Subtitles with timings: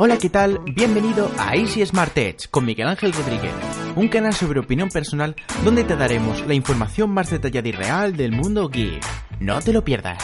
[0.00, 0.60] Hola, ¿qué tal?
[0.60, 3.52] Bienvenido a Easy Smart Edge con Miguel Ángel Rodríguez,
[3.96, 5.34] un canal sobre opinión personal
[5.64, 9.04] donde te daremos la información más detallada y real del mundo geek.
[9.40, 10.22] No te lo pierdas.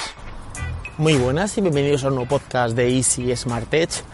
[0.96, 4.04] Muy buenas y bienvenidos a un nuevo podcast de Easy Smart Edge.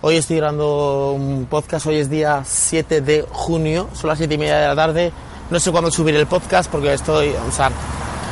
[0.00, 4.38] Hoy estoy grabando un podcast, hoy es día 7 de junio, son las 7 y
[4.38, 5.12] media de la tarde.
[5.50, 7.70] No sé cuándo subiré el podcast porque estoy, o sea,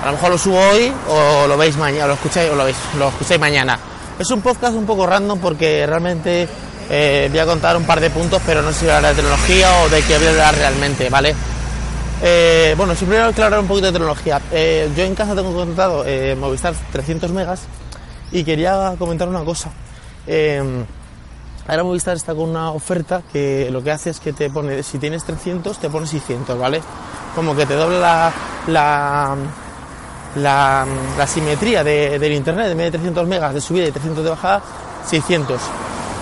[0.02, 2.76] a lo mejor lo subo hoy o lo veis mañana, lo escucháis o lo veis,
[2.98, 3.78] lo escucháis mañana.
[4.18, 6.48] Es un podcast un poco random porque realmente
[6.90, 9.68] eh, voy a contar un par de puntos, pero no sé si hablar de tecnología
[9.82, 11.34] o de qué voy a hablar realmente, ¿vale?
[12.22, 14.40] Eh, bueno, si primero quiero un poquito de tecnología.
[14.52, 16.04] Eh, yo en casa tengo contratado
[16.36, 17.62] Movistar 300 megas
[18.30, 19.70] y quería comentar una cosa.
[20.26, 20.84] Eh,
[21.66, 24.98] ahora Movistar está con una oferta que lo que hace es que te pone, si
[24.98, 26.82] tienes 300, te pone 600, ¿vale?
[27.34, 28.32] Como que te dobla la,
[28.66, 29.36] la,
[30.36, 30.86] la,
[31.26, 34.62] simetría de- del internet, en vez de 300 megas de subida y 300 de bajada,
[35.06, 35.60] 600.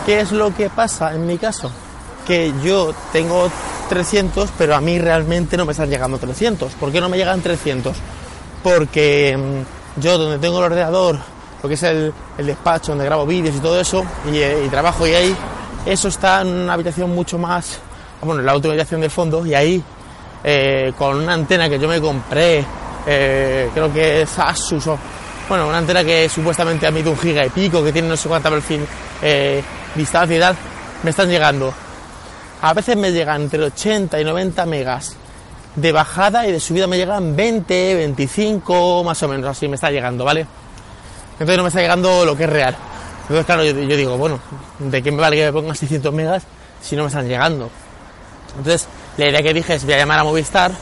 [0.07, 1.71] ¿Qué es lo que pasa en mi caso?
[2.27, 3.51] Que yo tengo
[3.89, 6.73] 300, pero a mí realmente no me están llegando 300.
[6.75, 7.97] ¿Por qué no me llegan 300?
[8.63, 11.19] Porque mm, yo donde tengo el ordenador,
[11.63, 15.07] lo que es el, el despacho donde grabo vídeos y todo eso, y, eh, trabajo
[15.07, 15.37] y ahí,
[15.87, 17.79] eso está en una habitación mucho más,
[18.23, 19.83] bueno, en la última habitación del fondo, y ahí,
[20.45, 22.65] eh, con una antena que yo me compré,
[23.07, 24.99] eh, creo que es Asus o,
[25.49, 28.51] bueno, una antena que supuestamente mide un giga y pico, que tiene no sé cuánta
[28.51, 28.87] perfil,
[29.21, 29.63] eh,
[29.95, 30.57] distancia y tal,
[31.03, 31.73] me están llegando.
[32.61, 35.17] A veces me llegan entre 80 y 90 megas
[35.75, 39.91] de bajada y de subida me llegan 20, 25, más o menos, así me está
[39.91, 40.47] llegando, ¿vale?
[41.33, 42.77] Entonces no me está llegando lo que es real.
[43.23, 44.39] Entonces, claro, yo, yo digo, bueno,
[44.79, 46.43] ¿de qué me vale que me pongan 600 megas
[46.81, 47.71] si no me están llegando?
[48.57, 48.87] Entonces,
[49.17, 50.73] la idea que dije es voy a llamar a Movistar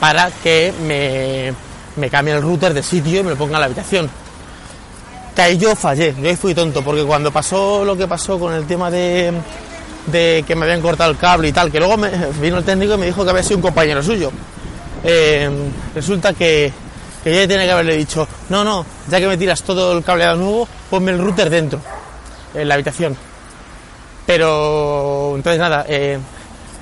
[0.00, 1.52] para que me,
[1.96, 4.10] me cambie el router de sitio y me lo ponga en la habitación.
[5.34, 8.54] Que ahí yo fallé, yo ahí fui tonto, porque cuando pasó lo que pasó con
[8.54, 9.32] el tema de,
[10.06, 12.94] de que me habían cortado el cable y tal, que luego me, vino el técnico
[12.94, 14.30] y me dijo que había sido un compañero suyo.
[15.04, 15.50] Eh,
[15.94, 16.72] resulta que,
[17.22, 20.36] que yo tenía que haberle dicho, no, no, ya que me tiras todo el cableado
[20.36, 21.80] nuevo, ponme el router dentro,
[22.54, 23.16] en la habitación.
[24.26, 26.18] Pero, entonces nada, eh,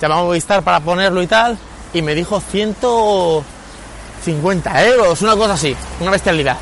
[0.00, 1.58] llamamos a Movistar para ponerlo y tal,
[1.94, 6.59] y me dijo 150 euros, una cosa así, una bestialidad.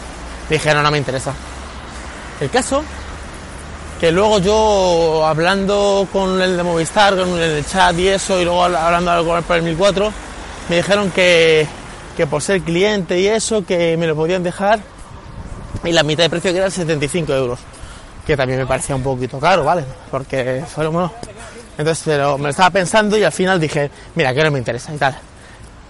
[0.49, 1.33] Dije, no, no me interesa.
[2.41, 2.85] El caso,
[3.99, 8.65] que luego yo hablando con el de Movistar, con el chat y eso, y luego
[8.65, 10.13] hablando con el por el 1004,
[10.69, 11.67] me dijeron que,
[12.17, 14.81] que por ser cliente y eso, que me lo podían dejar
[15.85, 17.59] y la mitad de precio que eran 75 euros.
[18.27, 19.85] Que también me parecía un poquito caro, ¿vale?
[20.11, 21.13] Porque fueron, bueno,
[21.79, 24.99] entonces me lo estaba pensando y al final dije, mira, que no me interesa y
[24.99, 25.17] tal.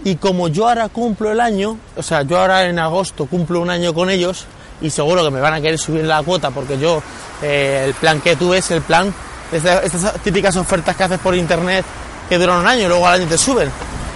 [0.05, 3.71] Y como yo ahora cumplo el año, o sea, yo ahora en agosto cumplo un
[3.71, 4.47] año con ellos
[4.81, 7.03] y seguro que me van a querer subir la cuota porque yo,
[7.41, 9.15] eh, el plan que tuve es el plan,
[9.53, 11.85] estas, estas típicas ofertas que haces por internet
[12.29, 13.71] que duran un año y luego al año te suben.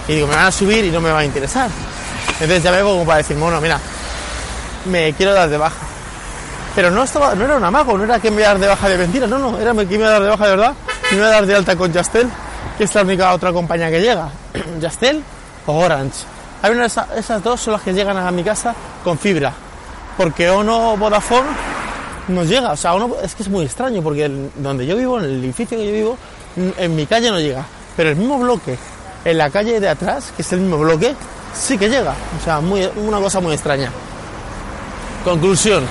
[0.07, 1.69] Y digo, me van a subir y no me va a interesar.
[2.39, 3.79] Entonces ya me como para decir, bueno, mira,
[4.85, 5.85] me quiero dar de baja.
[6.75, 8.67] Pero no estaba, no era un amago, no era que me iba a dar de
[8.67, 10.73] baja de mentira, no, no, era que me iba a dar de baja de verdad,
[11.11, 12.27] me iba a dar de alta con Yastel,
[12.77, 14.29] que es la única otra compañía que llega.
[14.79, 15.23] Yastel
[15.65, 16.25] o Orange.
[16.61, 18.73] Hay una de esas, dos son las que llegan a mi casa
[19.03, 19.53] con fibra.
[20.17, 21.47] Porque Ono Vodafone
[22.29, 22.71] no llega.
[22.71, 25.85] O sea, es que es muy extraño, porque donde yo vivo, en el edificio que
[25.85, 26.17] yo vivo,
[26.77, 27.63] en mi calle no llega.
[27.95, 28.77] Pero el mismo bloque,
[29.23, 31.15] en la calle de atrás, que es el mismo bloque,
[31.53, 32.13] sí que llega.
[32.39, 33.91] O sea, una cosa muy extraña.
[35.23, 35.85] Conclusión,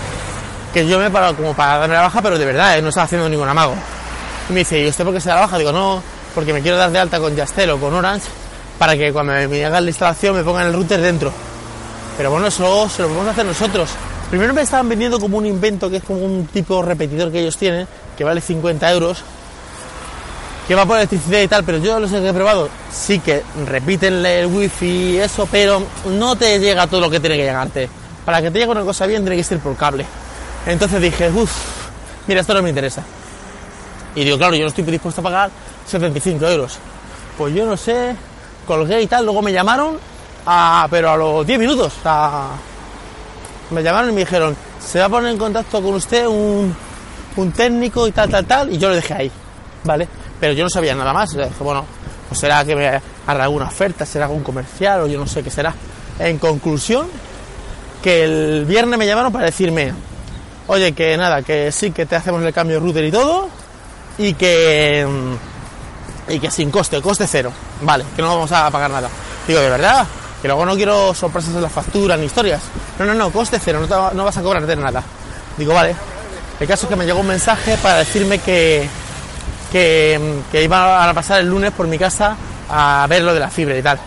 [0.72, 2.83] que yo me he parado como para darme la baja, pero de verdad, ¿eh?
[2.83, 3.75] no estaba haciendo ningún amago.
[4.49, 5.59] Y me dice, ¿y usted por qué se la baja?
[5.59, 6.03] Digo, no,
[6.34, 8.27] porque me quiero dar de alta con Yastel o con Orange
[8.79, 11.33] para que cuando me, me hagan la instalación me pongan el router dentro.
[12.17, 13.91] Pero bueno, eso se lo podemos hacer nosotros.
[14.31, 17.57] Primero me estaban vendiendo como un invento que es como un tipo repetidor que ellos
[17.57, 17.87] tienen,
[18.17, 19.23] que vale 50 euros,
[20.67, 22.69] que va por electricidad y tal, pero yo los he probado.
[22.91, 27.37] Sí que repiten el wifi y eso, pero no te llega todo lo que tiene
[27.37, 27.89] que llegarte.
[28.25, 30.05] Para que te llegue una cosa bien tiene que ser por cable.
[30.67, 31.53] Entonces dije, uff,
[32.27, 33.04] mira, esto no me interesa.
[34.16, 35.51] Y digo, claro, yo no estoy dispuesto a pagar
[35.86, 36.78] 75 euros.
[37.39, 38.16] Pues yo no sé,
[38.66, 39.98] colgué y tal, luego me llamaron,
[40.91, 41.92] pero a los 10 minutos.
[43.71, 46.74] me llamaron y me dijeron, se va a poner en contacto con usted un,
[47.36, 49.30] un técnico y tal, tal, tal, y yo lo dejé ahí,
[49.84, 50.09] ¿vale?
[50.41, 51.84] Pero yo no sabía nada más, dije, bueno,
[52.28, 55.51] pues será que me hará alguna oferta, será algún comercial o yo no sé qué
[55.51, 55.74] será.
[56.19, 57.07] En conclusión,
[58.03, 59.92] que el viernes me llamaron para decirme,
[60.69, 63.48] oye, que nada, que sí, que te hacemos el cambio de router y todo,
[64.18, 67.53] y que mm, y que sin coste, coste cero,
[67.83, 69.09] vale, que no vamos a pagar nada.
[69.47, 70.07] Digo, ¿de verdad?
[70.42, 72.63] Que luego no quiero sorpresas en la factura ni historias.
[72.98, 75.03] No, no, no, coste cero, no, no vas a cobrar de nada.
[75.57, 75.95] Digo, vale.
[76.59, 78.89] El caso es que me llegó un mensaje para decirme que,
[79.71, 82.36] que, que iban a pasar el lunes por mi casa
[82.69, 83.98] a ver lo de la fibra y tal.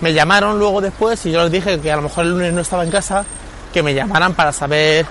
[0.00, 2.60] Me llamaron luego después y yo les dije que a lo mejor el lunes no
[2.60, 3.24] estaba en casa,
[3.72, 5.06] que me llamaran para saber,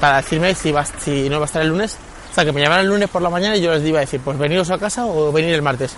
[0.00, 1.96] para decirme si, si no va a estar el lunes.
[2.32, 4.00] O sea, que me llamaran el lunes por la mañana y yo les iba a
[4.00, 5.92] decir, pues veniros a casa o venir el martes.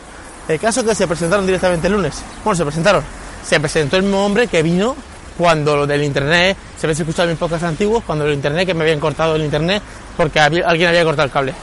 [0.48, 2.22] El caso es que se presentaron directamente el lunes.
[2.42, 3.04] Bueno, se presentaron.
[3.46, 4.96] Se presentó el mismo hombre que vino
[5.38, 8.82] cuando lo del internet, se habéis escuchado mis podcasts antiguos, cuando el internet, que me
[8.82, 9.82] habían cortado el internet
[10.16, 11.54] porque alguien había cortado el cable.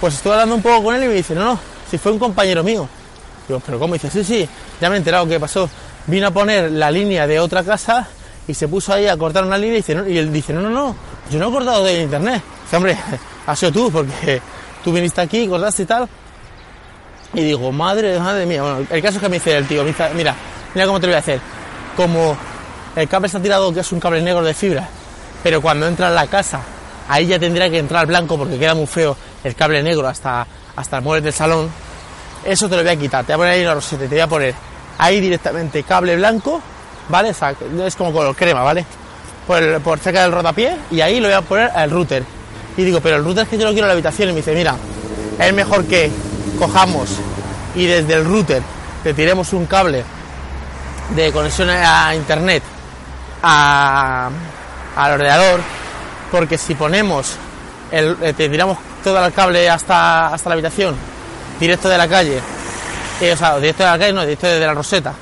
[0.00, 1.60] Pues estuve hablando un poco con él y me dice, no, no,
[1.90, 2.88] si fue un compañero mío.
[3.46, 3.94] Digo, pero ¿cómo?
[3.94, 4.48] Dice, sí, sí,
[4.80, 5.68] ya me he enterado qué pasó.
[6.06, 8.08] Vino a poner la línea de otra casa
[8.46, 10.60] y se puso ahí a cortar una línea y, dice, no, y él dice, no,
[10.60, 10.96] no, no,
[11.30, 12.42] yo no he cortado del internet.
[12.70, 12.96] Dice, hombre,
[13.46, 14.40] has sido tú, porque
[14.84, 16.08] tú viniste aquí, cortaste y tal.
[17.34, 18.62] Y digo, madre, madre mía.
[18.62, 20.34] Bueno, el caso es que me dice el tío, me dice, mira,
[20.74, 21.40] mira cómo te lo voy a hacer.
[21.96, 22.36] Como
[22.96, 24.88] el cable está tirado, que es un cable negro de fibra,
[25.42, 26.60] pero cuando entra en la casa,
[27.08, 30.46] ahí ya tendría que entrar blanco porque queda muy feo el cable negro hasta,
[30.76, 31.68] hasta el mueble del salón.
[32.44, 34.20] Eso te lo voy a quitar, te voy a poner ahí una roseta, te voy
[34.20, 34.54] a poner
[34.98, 36.60] ahí directamente cable blanco,
[37.08, 37.30] ¿vale?
[37.30, 38.84] O sea, es como color crema, ¿vale?
[39.46, 42.24] Por, el- por cerca del rotapié y ahí lo voy a poner al router.
[42.80, 44.30] Y digo, pero el router es que yo lo quiero la habitación.
[44.30, 44.74] Y me dice, mira,
[45.38, 46.10] es mejor que
[46.58, 47.10] cojamos
[47.74, 48.62] y desde el router
[49.02, 50.02] te tiremos un cable
[51.14, 52.62] de conexión a internet
[53.42, 54.30] a-
[54.96, 55.60] al ordenador,
[56.30, 57.34] porque si ponemos,
[57.90, 60.94] el, eh, te tiramos todo el cable hasta, hasta la habitación,
[61.58, 62.40] directo de la calle,
[63.20, 65.12] eh, o sea, directo de la calle, no, directo de la roseta,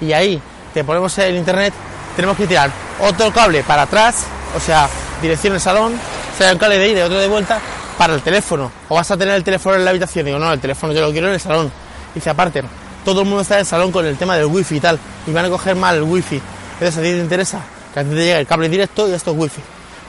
[0.00, 0.40] y ahí
[0.74, 1.72] te ponemos el internet,
[2.16, 2.70] tenemos que tirar
[3.00, 4.24] otro cable para atrás,
[4.56, 4.88] o sea,
[5.22, 5.92] dirección el salón,
[6.38, 7.60] sea, un cable de ida y otro de vuelta,
[7.96, 10.60] para el teléfono, o vas a tener el teléfono en la habitación, digo, no, el
[10.60, 11.70] teléfono yo lo quiero en el salón,
[12.14, 12.62] dice, aparte,
[13.04, 15.32] todo el mundo está en el salón con el tema del wifi y tal, y
[15.32, 16.40] van a coger mal el wifi,
[16.74, 17.60] entonces a ti te interesa
[17.92, 19.60] que a te llegue el cable directo y esto es wifi.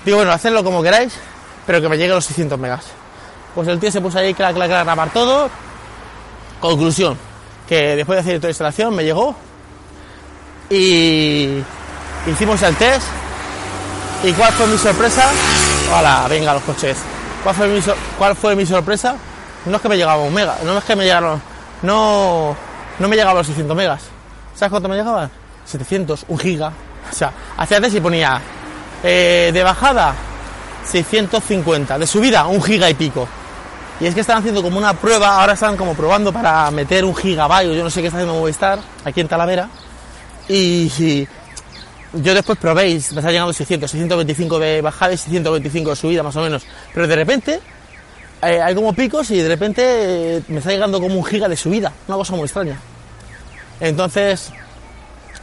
[0.06, 1.14] Digo, bueno, hacedlo como queráis,
[1.66, 2.86] pero que me llegue a los 600 megas.
[3.56, 5.50] Pues el tío se puso ahí, clac, clac, clac, grabar todo.
[6.60, 7.18] Conclusión,
[7.68, 9.36] que después de hacer toda la instalación me llegó
[10.70, 11.62] y
[12.28, 13.08] hicimos el test.
[14.24, 15.24] ¿Y cuál fue mi sorpresa?
[15.98, 16.98] Hola, venga los coches.
[17.44, 19.16] ¿Cuál fue mi, sor- cuál fue mi sorpresa?
[19.66, 21.42] No es que me llegaba un mega, no es que me llegaron,
[21.82, 22.56] no,
[23.00, 24.02] no me llegaban los 600 megas.
[24.56, 25.30] ¿Sabes cuánto me llegaban?
[25.66, 26.72] 700, un giga.
[27.12, 28.40] O sea, hacia antes y ponía
[29.04, 30.14] eh, de bajada
[30.86, 33.28] 650, de subida un giga y pico.
[34.00, 37.16] Y es que están haciendo como una prueba, ahora están como probando para meter un
[37.16, 39.68] gigabyte, o yo no sé qué está haciendo Movistar, aquí en Talavera.
[40.48, 41.28] Y, y
[42.14, 46.36] yo después probéis, me está llegando 600, 625 de bajada y 625 de subida más
[46.36, 46.66] o menos.
[46.94, 47.60] Pero de repente
[48.42, 49.82] eh, hay como picos y de repente
[50.38, 52.80] eh, me está llegando como un giga de subida, una cosa muy extraña.
[53.80, 54.52] Entonces,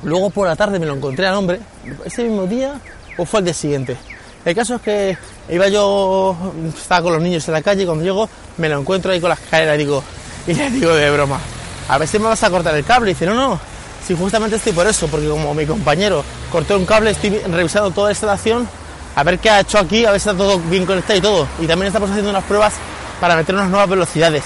[0.03, 1.61] luego por la tarde me lo encontré al hombre,
[2.05, 2.81] ese mismo día
[3.17, 3.97] o fue el día siguiente.
[4.45, 5.19] El caso es que
[5.49, 6.37] iba yo,
[6.77, 9.31] estaba con los niños en la calle y cuando llego me lo encuentro ahí con
[9.31, 10.03] las escaleras y digo,
[10.47, 11.41] y le digo de broma,
[11.89, 13.11] a ver si me vas a cortar el cable.
[13.11, 13.61] Y dice, no, no,
[14.07, 18.09] si justamente estoy por eso, porque como mi compañero cortó un cable, estoy revisando toda
[18.09, 18.69] la instalación,
[19.17, 21.49] a ver qué ha hecho aquí, a ver si está todo bien conectado y todo.
[21.61, 22.75] Y también estamos haciendo unas pruebas
[23.21, 24.45] para meter unas nuevas velocidades.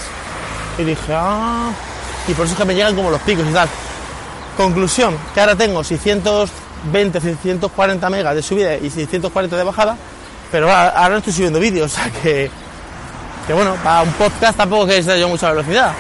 [0.79, 1.71] Y dije, ah,
[2.27, 3.69] y por eso es que me llegan como los picos y tal.
[4.57, 9.97] Conclusión, que ahora tengo 620, 640 megas de subida y 640 de bajada,
[10.51, 12.51] pero ahora, no estoy subiendo vídeos, o sea que,
[13.47, 15.93] que bueno, para un podcast tampoco que yo mucha velocidad.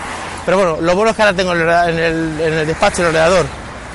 [0.50, 3.47] Pero bueno, lo bueno es que ahora tengo en el, en el, despacho, el ordenador,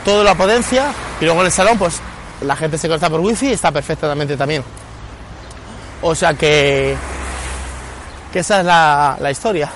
[0.06, 0.86] toda la potencia
[1.20, 2.00] y luego en el salón, pues
[2.40, 4.64] la gente se conecta por wifi y está perfectamente también.
[6.02, 6.96] O sea que,
[8.32, 9.70] que esa es la, historia.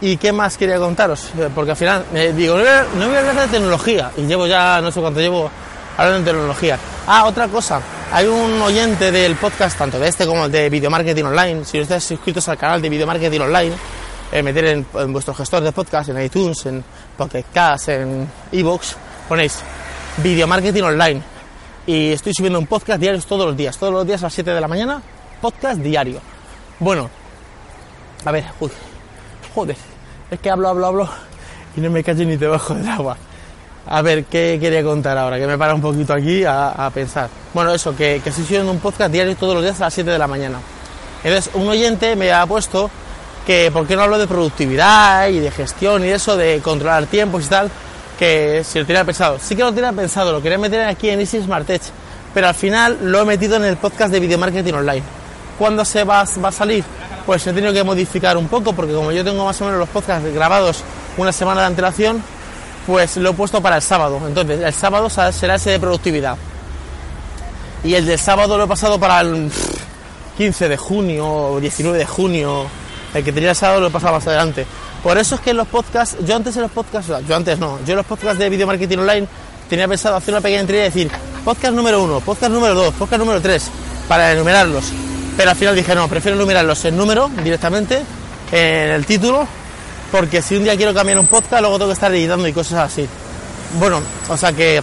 [0.00, 1.32] ¿Y qué más quería contaros?
[1.36, 2.04] Eh, Porque al final,
[2.36, 4.12] digo, no voy, a, no voy a hablar de tecnología.
[4.16, 5.50] Y llevo ya, no sé cuánto llevo
[5.96, 6.78] hablando de tecnología.
[7.08, 7.80] Ah, otra cosa.
[8.12, 11.64] Hay un oyente del podcast, tanto de este como de Video Marketing Online.
[11.64, 13.74] Si no estáis suscritos al canal de Video Marketing Online,
[14.32, 16.84] eh, meter en, vuestro gestor de podcast, en iTunes, en
[17.16, 18.94] Pocket Cast, en iVoox,
[19.28, 19.58] ponéis
[20.18, 21.22] Video Marketing Online.
[21.86, 23.78] Y estoy subiendo un podcast diario todos los días.
[23.78, 25.02] Todos los días a las 7 de la mañana,
[25.40, 26.20] podcast diario.
[26.78, 27.08] Bueno,
[28.24, 28.70] a ver, uy,
[29.54, 29.76] joder,
[30.30, 31.08] es que hablo, hablo, hablo
[31.78, 33.16] y no me callo ni debajo del agua.
[33.86, 35.38] A ver, ¿qué quería contar ahora?
[35.38, 37.30] Que me para un poquito aquí a, a pensar.
[37.54, 40.10] Bueno, eso, que, que estoy subiendo un podcast diario todos los días a las 7
[40.10, 40.58] de la mañana.
[41.24, 42.90] Entonces, un oyente me ha puesto
[43.48, 47.46] que por qué no hablo de productividad y de gestión y eso, de controlar tiempos
[47.46, 47.70] y tal,
[48.18, 49.38] que si lo tenía pensado.
[49.40, 51.86] Sí que lo tenía pensado, lo quería meter aquí en Easy Smart Edge,
[52.34, 55.02] pero al final lo he metido en el podcast de Video Marketing Online.
[55.58, 56.84] ¿Cuándo se va, va a salir?
[57.24, 59.88] Pues he tenido que modificar un poco, porque como yo tengo más o menos los
[59.88, 60.82] podcasts grabados
[61.16, 62.22] una semana de antelación,
[62.86, 64.20] pues lo he puesto para el sábado.
[64.26, 66.36] Entonces, el sábado será ese de productividad.
[67.82, 69.50] Y el del sábado lo he pasado para el
[70.36, 72.66] 15 de junio o 19 de junio,
[73.14, 74.66] el que tenía el sábado lo pasaba más adelante.
[75.02, 77.78] Por eso es que en los podcasts, yo antes en los podcasts, yo antes no,
[77.86, 79.26] yo en los podcasts de video marketing online
[79.68, 81.10] tenía pensado hacer una pequeña entrega y decir
[81.44, 83.70] podcast número uno, podcast número dos, podcast número tres,
[84.08, 84.92] para enumerarlos.
[85.36, 88.02] Pero al final dije, no, prefiero enumerarlos en número directamente,
[88.50, 89.46] en el título,
[90.10, 92.92] porque si un día quiero cambiar un podcast, luego tengo que estar editando y cosas
[92.92, 93.08] así.
[93.78, 94.82] Bueno, o sea que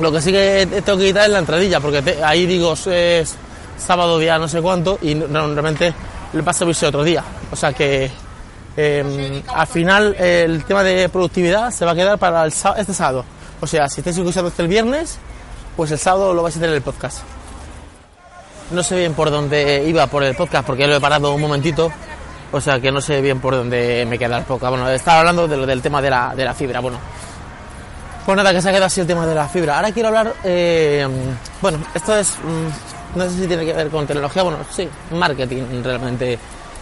[0.00, 3.34] lo que sí que tengo que quitar es la entradilla, porque ahí digo es
[3.78, 5.94] sábado día no sé cuánto y realmente
[6.44, 7.24] pasa a otro día.
[7.50, 8.10] O sea que
[8.76, 13.24] em, al final el tema de productividad se va a quedar para el, este sábado.
[13.60, 15.18] O sea, si estáis escuchando este el viernes,
[15.76, 17.20] pues el sábado lo vais a tener el podcast.
[18.70, 21.90] No sé bien por dónde iba por el podcast porque lo he parado un momentito.
[22.50, 24.70] O sea que no sé bien por dónde me queda el podcast.
[24.70, 26.80] Bueno, estaba hablando del tema de la, de la fibra.
[26.80, 26.98] Bueno,
[28.28, 29.76] pues nada, que se ha quedado así el tema de la fibra.
[29.76, 31.08] Ahora quiero hablar, eh,
[31.62, 35.82] bueno, esto es, mm, no sé si tiene que ver con tecnología, bueno, sí, marketing
[35.82, 36.38] realmente.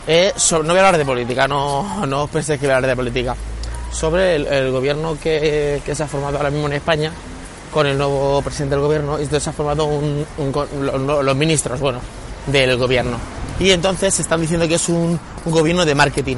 [0.07, 2.91] Eh, no voy a hablar de política, no, no os penséis que voy a hablar
[2.91, 3.35] de política.
[3.91, 7.11] Sobre el, gobierno que, se ha formado ahora mismo en España
[7.73, 9.89] con el nuevo presidente del gobierno y entonces se ha formado
[11.23, 12.01] los ministros bueno
[12.47, 13.17] del gobierno.
[13.59, 16.37] Y entonces se están diciendo que es un, gobierno de marketing.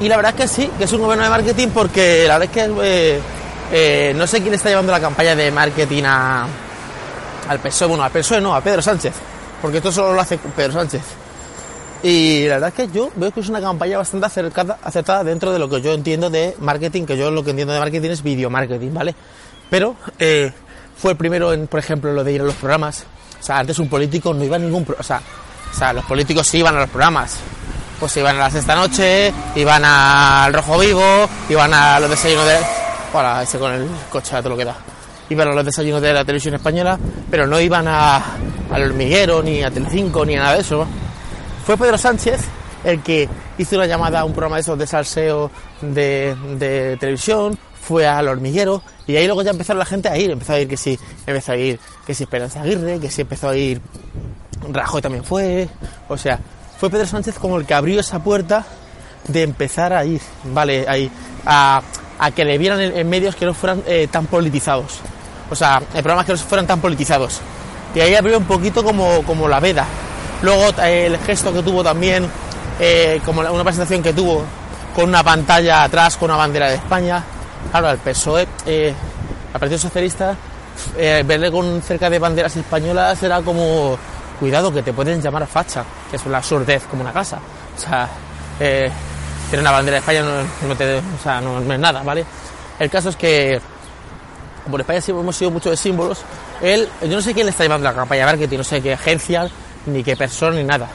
[0.00, 2.56] Y la verdad es que sí que es un gobierno de marketing porque la verdad
[2.56, 3.20] es que eh,
[3.72, 6.46] eh, no sé quién está llevando la campaña de marketing a,
[7.48, 9.14] al PSOE bueno al PSOE no a Pedro Sánchez
[9.62, 11.02] porque esto solo lo hace Pedro Sánchez
[12.02, 15.58] y la verdad es que yo veo que es una campaña bastante acertada dentro de
[15.58, 18.50] lo que yo entiendo de marketing, que yo lo que entiendo de marketing es video
[18.50, 19.14] marketing, ¿vale?
[19.70, 20.52] Pero eh,
[20.96, 23.04] fue el primero en, por ejemplo, lo de ir a los programas.
[23.40, 24.86] O sea, antes un político no iba a ningún...
[24.98, 25.20] O sea,
[25.72, 27.38] o sea, los políticos sí iban a los programas.
[27.98, 32.58] Pues iban a la sexta noche, iban al Rojo Vivo, iban a los desayunos de...
[33.12, 34.76] Hola, ese con el coche, todo lo que da.
[35.28, 36.98] Iban a los desayunos de la televisión española,
[37.30, 38.16] pero no iban a,
[38.70, 40.86] al hormiguero, ni a Telecinco, ni a nada de eso.
[41.64, 42.40] Fue Pedro Sánchez
[42.86, 43.28] el que
[43.58, 48.82] hizo una llamada a un programa de esos de salseo de, televisión, fue al hormiguero
[49.06, 51.52] y ahí luego ya empezaron la gente a ir, empezó a ir que sí, empezó
[51.52, 53.80] a ir que sí Esperanza Aguirre, que sí empezó a ir
[54.68, 55.68] Rajoy también fue,
[56.08, 56.38] o sea,
[56.78, 58.64] fue Pedro Sánchez como el que abrió esa puerta
[59.28, 61.10] de empezar a ir, vale, ahí,
[61.44, 61.82] a,
[62.34, 65.00] que le vieran en, medios que no fueran eh, tan politizados,
[65.50, 67.40] o sea, en programas que no fueran tan politizados.
[67.94, 69.86] Y ahí abrió un poquito como, como la veda,
[70.42, 72.28] Luego eh, el gesto que tuvo también,
[72.78, 74.44] eh, como una presentación que tuvo
[74.94, 77.22] con una pantalla atrás con una bandera de España.
[77.70, 78.94] Claro, el PSOE, eh,
[79.52, 80.36] el Partido Socialista,
[80.96, 83.98] verle con cerca de banderas españolas era como,
[84.38, 87.38] cuidado, que te pueden llamar facha, que es una surdez como una casa.
[87.76, 88.08] O sea,
[88.58, 92.24] tener una bandera de España no, no, es nada, ¿vale?
[92.78, 93.60] El caso es que,
[94.66, 96.18] como en España hemos sido mucho de símbolos,
[96.60, 98.94] él, yo no sé quién le está llevando la campaña de marketing, no sé qué
[98.94, 99.48] agencia,
[99.86, 100.88] ni qué persona, ni nada.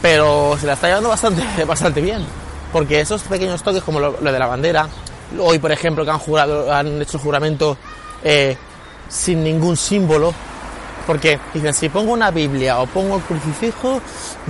[0.00, 2.24] Pero se la está llevando bastante, bastante bien.
[2.72, 4.88] Porque esos pequeños toques, como lo, de la bandera,
[5.38, 7.76] hoy por ejemplo que han, jurado, han hecho juramento
[8.22, 8.56] eh,
[9.06, 10.32] sin ningún símbolo,
[11.06, 14.00] porque dicen, si pongo una Biblia o pongo el crucifijo,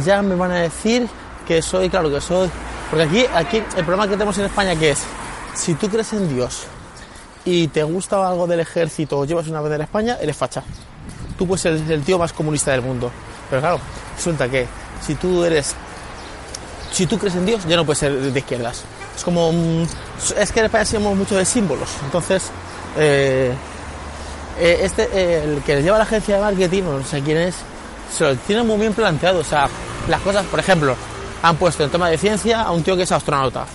[0.05, 1.09] ya me van a decir
[1.45, 2.49] que soy, claro que soy.
[2.89, 5.03] Porque aquí, aquí el problema que tenemos en España que es,
[5.55, 6.69] si tú crees en Dios
[7.45, 10.63] y te gusta algo del ejército o llevas una bandera de España, eres facha.
[11.37, 13.11] Tú puedes ser el tío más comunista del mundo.
[13.51, 13.81] Pero claro,
[14.17, 14.67] resulta que
[15.05, 15.75] si tú eres.
[16.93, 18.85] Si tú crees en Dios, ya no puedes ser de izquierdas.
[19.17, 19.51] Es como.
[20.37, 21.89] es que en España somos mucho de símbolos.
[22.05, 22.51] Entonces,
[22.97, 23.53] eh,
[24.59, 27.57] eh, este, el que lleva la agencia de marketing, no sé quién es,
[28.17, 29.41] se lo tiene muy bien planteado.
[29.41, 29.69] O sea,
[30.09, 30.97] las cosas, por ejemplo,
[31.43, 33.67] han puesto en tema de ciencia a un tío que es astronauta.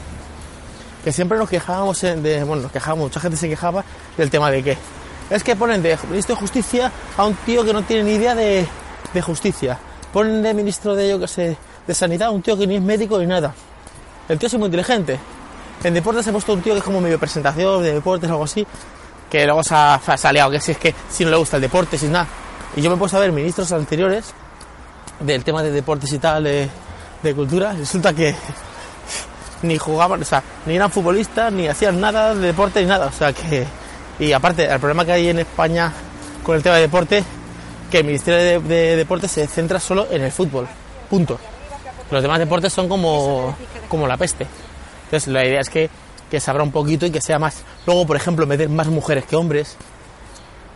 [1.04, 2.44] Que siempre nos quejábamos de.
[2.44, 3.84] Bueno, nos quejábamos, mucha gente se quejaba
[4.18, 4.78] del tema de que.
[5.30, 8.36] Es que ponen de ministro de justicia a un tío que no tiene ni idea
[8.36, 8.68] de,
[9.14, 9.78] de justicia.
[10.12, 13.20] Ponen de ministro de, yo que sé, de sanidad un tío que ni es médico
[13.20, 13.54] ni nada.
[14.28, 15.20] El tío es muy inteligente.
[15.84, 18.44] En deportes he puesto un tío que es como medio presentación de deportes o algo
[18.44, 18.66] así,
[19.30, 21.98] que luego se ha, salido, que si es que si no le gusta el deporte,
[21.98, 22.28] sin nada.
[22.76, 24.34] Y yo me he puesto a ver ministros anteriores
[25.20, 26.70] del tema de deportes y tal, de,
[27.24, 28.36] de cultura, resulta que
[29.62, 33.08] ni jugaban, o sea, ni eran futbolistas, ni hacían nada de deporte ni nada.
[33.08, 33.66] O sea que.
[34.20, 35.94] Y aparte, el problema que hay en España
[36.44, 37.24] con el tema de deporte
[37.90, 40.68] que el Ministerio de, Deportes se centra solo en el fútbol.
[41.10, 41.40] Punto.
[42.12, 43.56] Los demás deportes son como,
[43.88, 44.48] como la peste.
[45.06, 45.90] Entonces la idea es que,
[46.30, 47.64] que se abra un poquito y que sea más.
[47.86, 49.78] Luego, por ejemplo, meter más mujeres que hombres.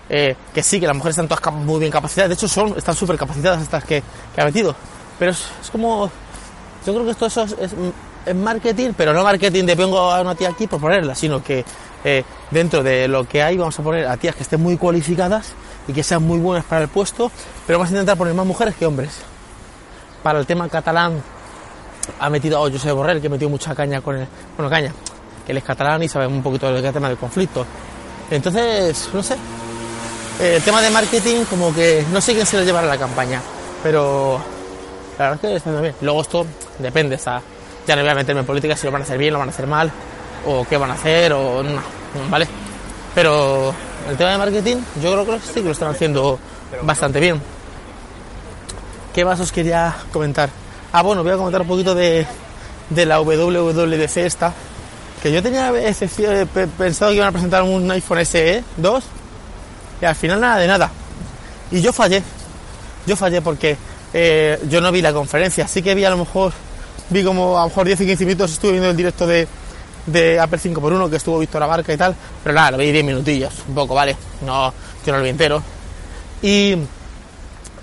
[0.09, 2.29] Eh, que sí, que las mujeres están todas muy bien capacitadas.
[2.29, 4.03] De hecho, son, están súper capacitadas estas que,
[4.35, 4.75] que, ha metido.
[5.17, 6.09] Pero es, como.
[6.85, 7.71] Yo creo que esto eso es, es,
[8.33, 11.65] marketing, pero no marketing de pongo a una tía aquí por ponerla, sino que
[12.03, 15.53] eh, dentro de lo que hay vamos a poner a tías que estén muy cualificadas
[15.87, 17.31] y que sean muy buenas para el puesto,
[17.65, 19.19] pero vamos a intentar poner más mujeres que hombres.
[20.21, 21.21] Para el tema catalán
[22.19, 24.27] ha metido a José Borrell, que metió mucha caña con el.
[24.57, 24.93] Bueno, caña,
[25.45, 27.65] que él es catalán y sabe un poquito del tema del conflicto.
[28.31, 29.37] Entonces, no sé.
[30.41, 33.41] El tema de marketing, como que no sé quién se lo llevará a la campaña,
[33.83, 34.41] pero
[35.17, 35.95] la verdad es que está bien.
[36.01, 36.45] Luego esto
[36.79, 37.41] depende, está,
[37.87, 39.49] ya no voy a meterme en política si lo van a hacer bien, lo van
[39.49, 39.91] a hacer mal,
[40.45, 41.81] o qué van a hacer, o no,
[42.29, 42.47] ¿vale?
[43.15, 43.73] Pero
[44.09, 46.39] el tema de marketing, yo creo que sí que lo están haciendo
[46.81, 47.41] bastante bien.
[49.13, 50.49] ¿Qué más os quería comentar?
[50.91, 52.25] Ah, bueno, voy a comentar un poquito de,
[52.89, 54.53] de la WWDC esta,
[55.21, 55.71] que yo tenía
[56.77, 59.03] pensado que iban a presentar un iPhone SE 2
[60.01, 60.91] y al final nada de nada.
[61.71, 62.21] Y yo fallé,
[63.05, 63.77] yo fallé porque
[64.13, 66.53] eh, yo no vi la conferencia, sí que vi a lo mejor,
[67.09, 69.47] vi como a lo mejor 10 y 15 minutos, estuve viendo el directo de,
[70.05, 73.53] de Apple 5x1 que estuvo Víctor Abarca y tal, pero nada, lo vi 10 minutillos,
[73.67, 74.15] un poco, ¿vale?
[74.45, 74.73] No,
[75.05, 75.61] yo no lo vi entero.
[76.41, 76.75] Y,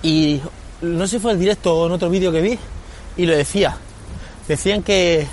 [0.03, 0.41] y
[0.81, 2.59] no sé si fue el directo o en otro vídeo que vi,
[3.17, 3.75] y lo decía.
[4.47, 5.27] Decían que,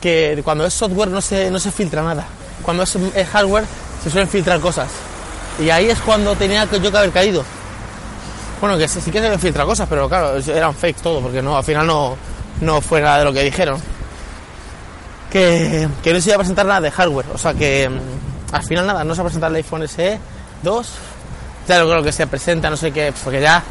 [0.00, 2.26] que cuando es software no se, no se filtra nada.
[2.62, 2.96] Cuando es,
[3.32, 3.64] hardware
[4.02, 4.88] se suelen filtrar cosas.
[5.58, 7.44] Y ahí es cuando tenía yo que haber caído.
[8.60, 11.64] Bueno, que sí que se filtrar cosas, pero claro, eran fake todo, porque no, al
[11.64, 12.16] final no,
[12.60, 13.80] no fue nada de lo que dijeron.
[15.30, 17.26] Que, que no se iba a presentar nada de hardware.
[17.32, 20.18] O sea que mm, al final nada, no se va a presentar el iPhone SE
[20.62, 20.88] 2.
[21.68, 23.62] Ya lo creo que se presenta, no sé qué, porque ya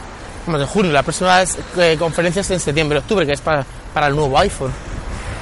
[0.47, 1.43] de junio, la próxima
[1.77, 4.71] eh, conferencia es en septiembre, octubre, que es para, para, el nuevo iPhone.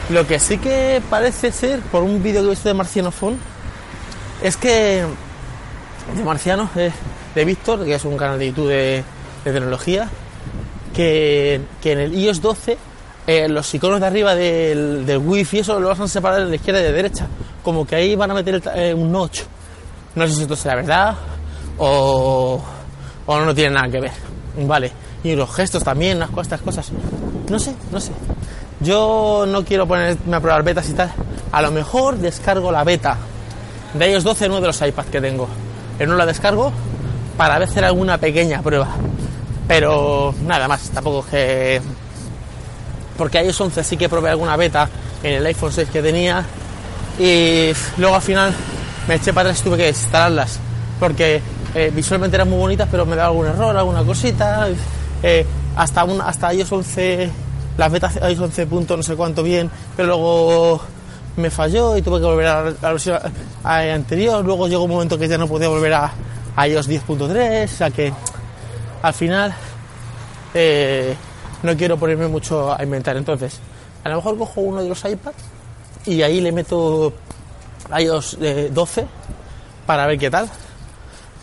[0.10, 3.38] Lo que sí que parece ser, por un vídeo que he visto de Marciano Phone,
[4.41, 5.05] es que
[6.15, 9.03] de Marciano, de Víctor, que es un canal de YouTube de,
[9.43, 10.10] tecnología,
[10.93, 12.77] que, que, en el iOS 12
[13.30, 16.56] eh, los iconos de arriba del, del Wi-Fi eso lo van a separar de la
[16.56, 17.28] izquierda y de derecha,
[17.62, 19.42] como que ahí van a meter eh, un notch.
[20.16, 21.16] No sé si esto será verdad
[21.78, 22.60] o,
[23.28, 24.12] o no tiene nada que ver.
[24.66, 24.92] Vale,
[25.24, 26.92] y los gestos también, unas estas cosas.
[27.48, 28.14] No sé, no sé.
[28.80, 31.12] Yo no quiero ponerme a probar betas y tal.
[31.52, 33.15] A lo mejor descargo la beta
[33.94, 35.48] de ellos 12 en uno de los iPads que tengo.
[36.00, 36.72] En uno la descargo
[37.38, 38.88] para hacer alguna pequeña prueba.
[39.68, 41.80] Pero nada más, tampoco que.
[43.19, 44.88] Porque a iOS 11 sí que probé alguna beta
[45.21, 46.45] en el iPhone 6 que tenía.
[47.19, 48.55] Y luego al final
[49.10, 50.58] me eché para atrás y tuve que instalarlas.
[51.01, 51.41] Porque
[51.75, 54.69] eh, visualmente eran muy bonitas, pero me daba algún error, alguna cosita.
[55.21, 57.29] Eh, hasta, un, hasta iOS 11,
[57.77, 60.82] las betas iOS 11 punto no sé cuánto bien, pero luego
[61.36, 63.19] me falló y tuve que volver a la versión
[63.65, 64.45] anterior.
[64.45, 66.13] Luego llegó un momento que ya no podía volver a,
[66.65, 68.13] iOS 10.3, o sea que
[69.01, 69.53] al final
[70.53, 71.15] eh,
[71.63, 73.17] no quiero ponerme mucho a inventar.
[73.17, 73.60] Entonces,
[74.04, 75.38] a lo mejor cojo uno de los iPads
[76.06, 77.13] y ahí le meto
[77.98, 78.38] iOS
[78.72, 79.06] 12
[79.86, 80.50] para ver qué tal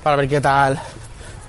[0.03, 0.81] para ver qué tal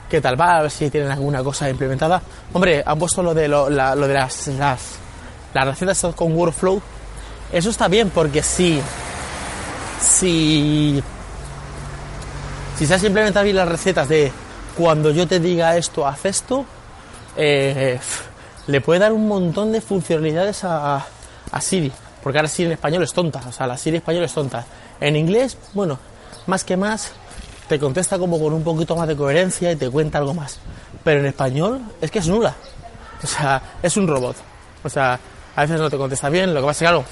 [0.10, 2.21] qué tal va, a ver si tienen alguna cosa implementada.
[2.53, 4.82] Hombre, han puesto lo de, lo, de las, las,
[5.53, 6.82] las recetas con workflow.
[7.51, 8.80] Eso está bien porque si,
[10.01, 11.03] si,
[12.77, 14.32] si has implementado bien las recetas de
[14.77, 16.65] cuando yo te diga esto, haz esto,
[17.36, 17.99] eh,
[18.67, 21.06] le puede dar un montón de funcionalidades a,
[21.60, 21.91] Siri.
[22.21, 24.65] Porque ahora Siri en español es tonta, o sea, la Siri en español es tonta.
[24.99, 25.97] En inglés, bueno,
[26.45, 27.12] más que más,
[27.67, 30.60] te contesta como con un poquito más de coherencia y te cuenta algo más.
[31.03, 32.56] Pero en español es que es nula.
[33.23, 34.36] O sea, es un robot.
[34.84, 35.19] O sea,
[35.56, 37.06] a veces no te contesta bien, lo que pasa es que, claro,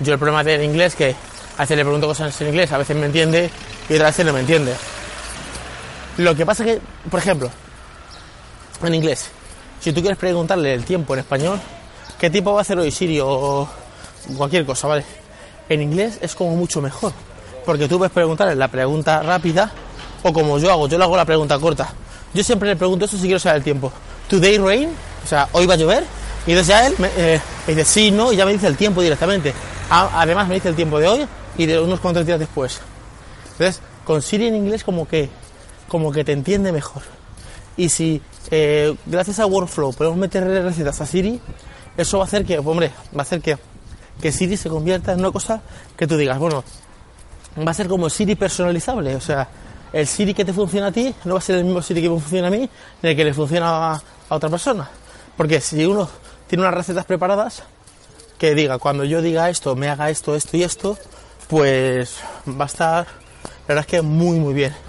[0.00, 1.14] yo el problema en inglés que
[1.56, 3.50] a veces le pregunto cosas en inglés, a veces me entiende
[3.88, 4.74] y otras veces no me entiende.
[6.18, 7.50] Lo que pasa es que, por ejemplo,
[8.82, 9.30] en inglés,
[9.80, 11.60] si tú quieres preguntarle el tiempo en español,
[12.18, 13.68] ¿qué tipo va a hacer hoy Siri o
[14.36, 15.04] cualquier cosa, ¿vale?
[15.68, 17.12] En inglés es como mucho mejor
[17.68, 19.70] porque tú puedes preguntarle la pregunta rápida
[20.22, 21.86] o como yo hago, yo le hago la pregunta corta.
[22.32, 23.92] Yo siempre le pregunto eso si quiero saber el tiempo.
[24.26, 24.88] ¿Today rain?
[25.22, 26.02] O sea, ¿hoy va a llover?
[26.46, 29.02] Y entonces ya él eh, me, dice sí, no, y ya me dice el tiempo
[29.02, 29.52] directamente.
[29.90, 31.26] además me dice el tiempo de hoy
[31.58, 32.80] y de unos cuantos días después.
[33.52, 35.28] Entonces, con Siri en inglés como que,
[35.88, 37.02] como que te entiende mejor.
[37.78, 41.40] Y si eh, gracias a Workflow podemos meter recetas a Siri,
[41.96, 43.56] eso va a hacer que, hombre, va a hacer que,
[44.20, 45.62] que Siri se convierta en una cosa
[45.96, 46.64] que tú digas, bueno,
[47.66, 49.14] va a ser como Siri personalizable.
[49.14, 49.48] O sea,
[49.92, 52.10] el Siri que te funciona a ti no va a ser el mismo Siri que
[52.10, 52.68] me funciona a mí,
[53.02, 54.90] ni el que le funciona a, otra persona.
[55.36, 56.08] Porque si uno
[56.48, 57.62] tiene unas recetas preparadas,
[58.38, 60.98] que diga, cuando yo diga esto, me haga esto, esto y esto,
[61.46, 62.16] pues
[62.48, 64.87] va a estar, la verdad es que muy, muy bien.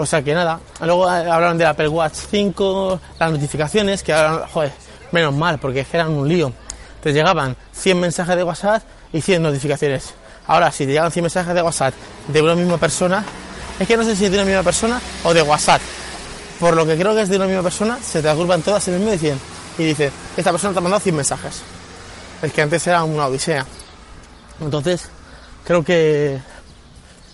[0.00, 4.72] O sea que nada, luego hablaron de Apple Watch 5, las notificaciones, que ahora, joder,
[5.12, 6.54] menos mal, porque eran un lío.
[7.02, 8.82] Te llegaban 100 mensajes de WhatsApp
[9.12, 10.14] y 100 notificaciones.
[10.46, 11.92] Ahora, si te llegan 100 mensajes de WhatsApp
[12.28, 13.22] de una misma persona,
[13.78, 15.82] es que no sé si es de una misma persona o de WhatsApp.
[16.58, 18.94] Por lo que creo que es de una misma persona, se te agrupan todas en
[18.94, 19.40] el mismo y 100.
[19.80, 21.60] Y dice, esta persona te ha mandado 100 mensajes.
[22.40, 23.66] Es que antes era una odisea.
[24.62, 25.10] Entonces,
[25.62, 26.40] creo que,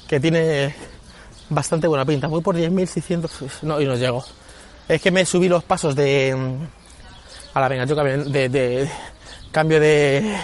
[0.09, 0.75] que tiene
[1.49, 2.27] bastante buena pinta.
[2.27, 4.25] Voy por 10.600, pues, no, y no llego.
[4.89, 6.37] Es que me subí los pasos de...
[7.55, 8.89] A la venga, yo cambio de,
[9.51, 10.37] cambio de,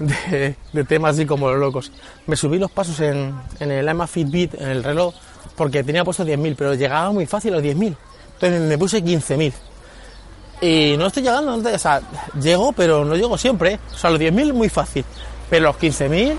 [0.00, 1.92] de, de tema así como los locos.
[2.26, 5.14] Me subí los pasos en, en el Ama Fitbit, en el reloj,
[5.56, 7.96] porque tenía puesto 10.000, pero llegaba muy fácil a los 10.000.
[8.34, 9.52] Entonces me puse 15.000.
[10.62, 12.02] Y no estoy llegando, o sea,
[12.40, 13.74] llego, pero no llego siempre.
[13.74, 13.80] ¿eh?
[13.94, 15.04] O sea, los 10.000 muy fácil.
[15.48, 16.36] Pero los 15.000,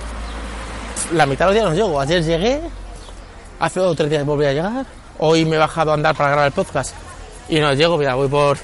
[1.13, 1.99] la mitad de los días no llego.
[1.99, 2.61] Ayer llegué,
[3.61, 4.85] hace dos o tres días volví a llegar.
[5.19, 6.95] Hoy me he bajado a andar para grabar el podcast
[7.47, 8.57] y no llego, mira, voy por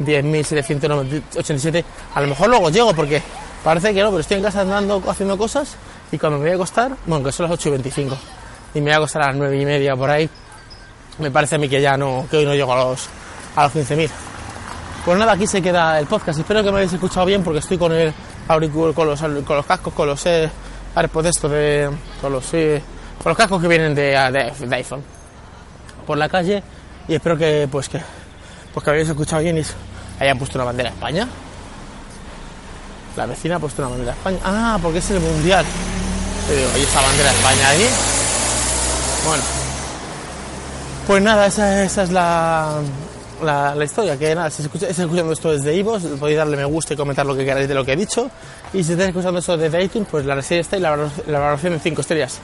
[0.00, 1.84] 10.787.
[2.14, 3.22] A lo mejor luego llego porque
[3.62, 5.76] parece que no, pero estoy en casa andando haciendo cosas
[6.10, 8.18] y cuando me voy a acostar, bueno, que son las 8 y 25
[8.74, 10.28] y me voy a acostar a las 9 y media por ahí,
[11.18, 13.08] me parece a mí que ya no, que hoy no llego a los,
[13.54, 14.10] a los 15.000.
[15.04, 16.40] Pues nada, aquí se queda el podcast.
[16.40, 18.12] Espero que me hayáis escuchado bien porque estoy con el
[18.48, 20.50] auricular, con los, con los cascos, con los eh,
[20.94, 21.88] AirPods estos de,
[22.20, 22.82] con los, eh,
[23.22, 24.02] con los cascos que vienen de,
[24.58, 25.02] de- de iPhone
[26.06, 26.62] por la calle
[27.08, 28.00] y espero que pues que
[28.72, 29.62] pues que habéis escuchado bien y
[30.22, 31.28] hayan puesto una bandera de España.
[33.16, 34.38] La vecina ha puesto una bandera de España.
[34.44, 35.64] Ah, porque es el mundial.
[36.48, 37.86] Digo, ¿y esa bandera de España ahí?
[39.26, 39.42] Bueno.
[41.06, 42.80] Pues nada, esa, esa es la,
[43.42, 44.16] la, historia.
[44.16, 47.34] Que nada, si estáis escuchando esto desde Ivos, podéis darle me gusta y comentar lo
[47.36, 48.30] que queráis de lo que he dicho.
[48.72, 51.72] Y si estáis escuchando esto desde iTunes, pues la reseña está y la, la valoración
[51.72, 52.38] de 5 estrellas.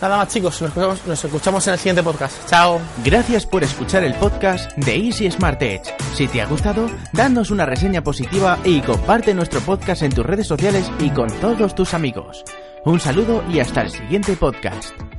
[0.00, 2.48] Nada más chicos, nos escuchamos, en el siguiente podcast.
[2.48, 2.80] Chao.
[3.04, 5.92] Gracias por escuchar el podcast de Easy Smart Edge.
[6.14, 10.46] Si te ha gustado, danos una reseña positiva y comparte nuestro podcast en tus redes
[10.46, 12.44] sociales y con todos tus amigos.
[12.84, 15.17] Un saludo y hasta el siguiente podcast.